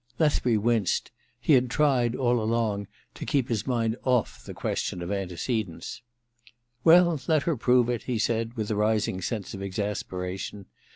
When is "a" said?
8.71-8.75